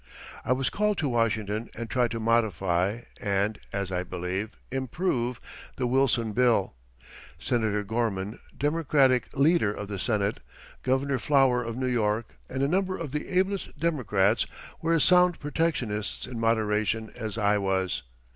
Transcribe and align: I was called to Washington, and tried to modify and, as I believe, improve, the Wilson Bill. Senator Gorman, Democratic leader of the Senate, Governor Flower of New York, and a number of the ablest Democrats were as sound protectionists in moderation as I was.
I 0.43 0.51
was 0.51 0.71
called 0.71 0.97
to 0.97 1.07
Washington, 1.09 1.69
and 1.77 1.87
tried 1.87 2.09
to 2.09 2.19
modify 2.19 3.01
and, 3.21 3.59
as 3.71 3.91
I 3.91 4.01
believe, 4.01 4.49
improve, 4.71 5.39
the 5.75 5.85
Wilson 5.85 6.31
Bill. 6.33 6.73
Senator 7.37 7.83
Gorman, 7.83 8.39
Democratic 8.57 9.29
leader 9.37 9.71
of 9.71 9.89
the 9.89 9.99
Senate, 9.99 10.39
Governor 10.81 11.19
Flower 11.19 11.63
of 11.63 11.77
New 11.77 11.85
York, 11.85 12.33
and 12.49 12.63
a 12.63 12.67
number 12.67 12.97
of 12.97 13.11
the 13.11 13.27
ablest 13.27 13.77
Democrats 13.77 14.47
were 14.81 14.93
as 14.93 15.03
sound 15.03 15.39
protectionists 15.39 16.25
in 16.25 16.39
moderation 16.39 17.11
as 17.15 17.37
I 17.37 17.59
was. 17.59 18.01